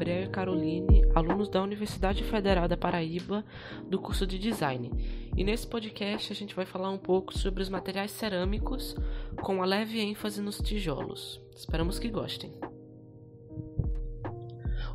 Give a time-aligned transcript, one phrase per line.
[0.00, 3.44] Gabriel e Caroline, alunos da Universidade Federal da Paraíba,
[3.86, 4.90] do curso de Design.
[5.36, 8.96] E nesse podcast a gente vai falar um pouco sobre os materiais cerâmicos,
[9.42, 11.38] com uma leve ênfase nos tijolos.
[11.54, 12.50] Esperamos que gostem.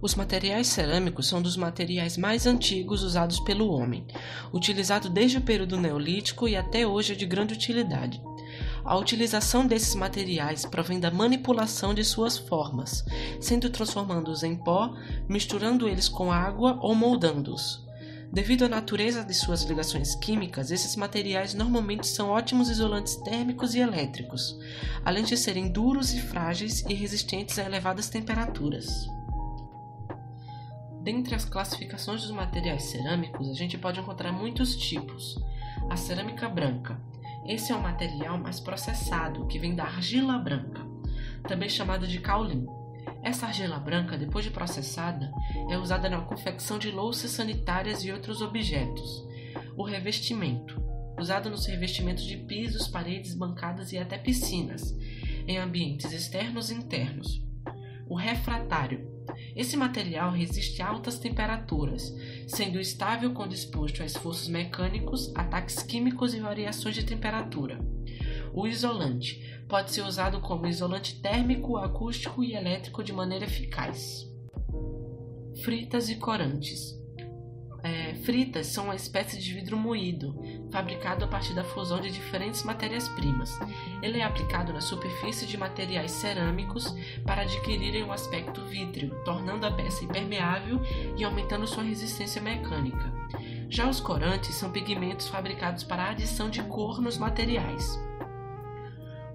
[0.00, 4.06] Os materiais cerâmicos são dos materiais mais antigos usados pelo homem,
[4.54, 8.22] utilizado desde o período neolítico e até hoje é de grande utilidade.
[8.84, 13.02] A utilização desses materiais provém da manipulação de suas formas,
[13.40, 14.94] sendo transformando-os em pó,
[15.26, 17.82] misturando eles com água ou moldando-os.
[18.30, 23.78] Devido à natureza de suas ligações químicas, esses materiais normalmente são ótimos isolantes térmicos e
[23.78, 24.58] elétricos,
[25.04, 29.08] além de serem duros e frágeis e resistentes a elevadas temperaturas.
[31.02, 35.38] Dentre as classificações dos materiais cerâmicos, a gente pode encontrar muitos tipos.
[35.88, 36.98] A cerâmica branca,
[37.46, 40.80] esse é o material mais processado, que vem da argila branca,
[41.46, 42.66] também chamada de caulim.
[43.22, 45.30] Essa argila branca, depois de processada,
[45.70, 49.26] é usada na confecção de louças sanitárias e outros objetos.
[49.76, 50.82] O revestimento,
[51.18, 54.94] usado nos revestimentos de pisos, paredes, bancadas e até piscinas,
[55.46, 57.44] em ambientes externos e internos.
[58.08, 59.13] O refratário,
[59.54, 62.14] esse material resiste a altas temperaturas,
[62.46, 67.78] sendo estável quando exposto a esforços mecânicos, ataques químicos e variações de temperatura.
[68.52, 74.30] O isolante pode ser usado como isolante térmico, acústico e elétrico de maneira eficaz.
[75.62, 77.03] Fritas e corantes.
[77.84, 80.34] É, fritas são uma espécie de vidro moído,
[80.72, 83.60] fabricado a partir da fusão de diferentes matérias-primas.
[84.02, 86.96] Ele é aplicado na superfície de materiais cerâmicos
[87.26, 90.80] para adquirirem um aspecto vítreo, tornando a peça impermeável
[91.14, 93.12] e aumentando sua resistência mecânica.
[93.68, 98.00] Já os corantes são pigmentos fabricados para a adição de cor nos materiais.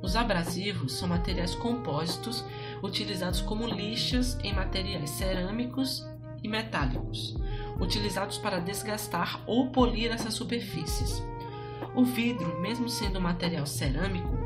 [0.00, 2.42] Os abrasivos são materiais compósitos
[2.82, 6.02] utilizados como lixas em materiais cerâmicos
[6.42, 7.36] e metálicos
[7.78, 11.22] utilizados para desgastar ou polir essas superfícies.
[11.94, 14.36] O vidro, mesmo sendo um material cerâmico,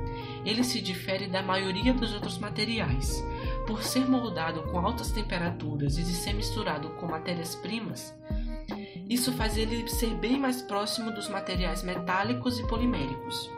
[0.44, 3.25] ele se difere da maioria dos outros materiais.
[3.66, 8.15] Por ser moldado com altas temperaturas e de ser misturado com matérias-primas,
[9.09, 13.50] isso faz ele ser bem mais próximo dos materiais metálicos e poliméricos.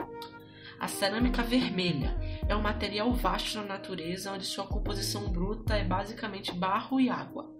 [0.80, 2.14] A cerâmica vermelha
[2.48, 7.53] é um material vasto na natureza onde sua composição bruta é basicamente barro e água.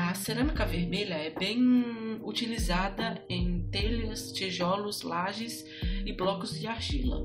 [0.00, 5.64] A cerâmica vermelha é bem utilizada em telhas, tijolos, lajes
[6.06, 7.20] e blocos de argila.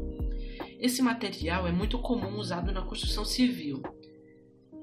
[0.80, 3.84] Esse material é muito comum usado na construção civil.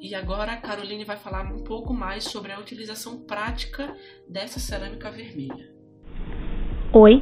[0.01, 3.93] E agora a Caroline vai falar um pouco mais sobre a utilização prática
[4.29, 5.69] dessa cerâmica vermelha.
[6.93, 7.21] Oi,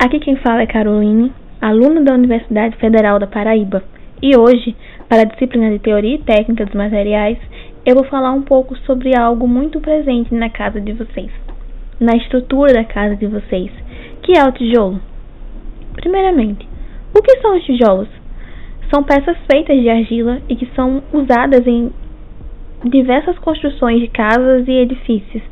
[0.00, 3.84] aqui quem fala é Caroline, aluna da Universidade Federal da Paraíba.
[4.20, 4.76] E hoje,
[5.08, 7.38] para a disciplina de Teoria e Técnica dos Materiais,
[7.86, 11.30] eu vou falar um pouco sobre algo muito presente na casa de vocês,
[12.00, 13.70] na estrutura da casa de vocês,
[14.22, 15.00] que é o tijolo.
[15.94, 16.66] Primeiramente,
[17.14, 18.08] o que são os tijolos?
[18.92, 21.92] São peças feitas de argila e que são usadas em
[22.84, 25.42] diversas construções de casas e edifícios.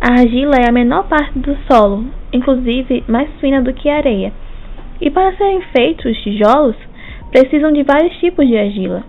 [0.00, 4.32] A argila é a menor parte do solo, inclusive mais fina do que a areia.
[5.00, 6.76] E para serem feitos os tijolos,
[7.30, 9.04] precisam de vários tipos de argila,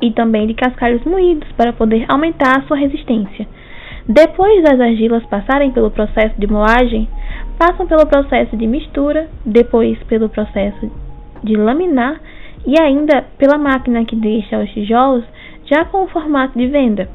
[0.00, 3.46] e também de cascalhos moídos para poder aumentar a sua resistência.
[4.08, 7.08] Depois das argilas passarem pelo processo de moagem,
[7.58, 10.90] passam pelo processo de mistura, depois pelo processo
[11.42, 12.20] de laminar
[12.66, 15.24] e ainda pela máquina que deixa os tijolos
[15.64, 17.08] já com o formato de venda.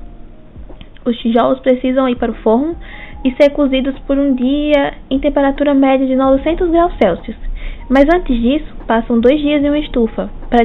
[1.06, 2.76] Os tijolos precisam ir para o forno
[3.24, 7.51] e ser cozidos por um dia em temperatura média de 900 graus Celsius.
[7.92, 10.64] Mas antes disso, passam dois dias em uma estufa para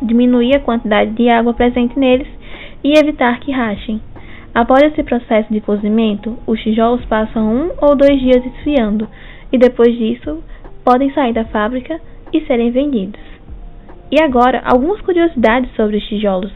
[0.00, 2.28] diminuir a quantidade de água presente neles
[2.84, 4.00] e evitar que rachem.
[4.54, 9.08] Após esse processo de cozimento, os tijolos passam um ou dois dias esfriando
[9.52, 10.40] e depois disso
[10.84, 12.00] podem sair da fábrica
[12.32, 13.20] e serem vendidos.
[14.12, 16.52] E agora, algumas curiosidades sobre os tijolos.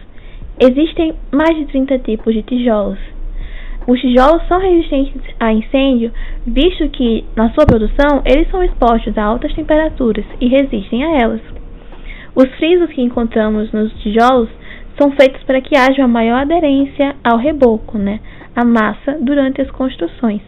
[0.61, 3.01] Existem mais de 30 tipos de tijolos,
[3.87, 6.12] os tijolos são resistentes a incêndio,
[6.46, 11.40] visto que, na sua produção, eles são expostos a altas temperaturas e resistem a elas.
[12.34, 14.49] Os frisos que encontramos nos tijolos
[14.99, 18.20] são feitos para que haja uma maior aderência ao reboco, né,
[18.55, 20.43] a massa, durante as construções.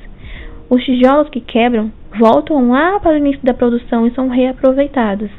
[0.70, 5.31] Os tijolos que quebram voltam lá para o início da produção e são reaproveitados.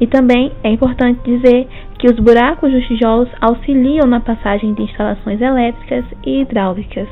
[0.00, 1.68] E também é importante dizer
[2.02, 7.08] que os buracos dos tijolos auxiliam na passagem de instalações elétricas e hidráulicas.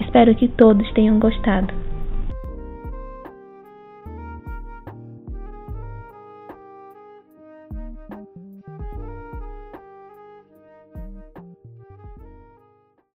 [0.00, 1.89] Espero que todos tenham gostado.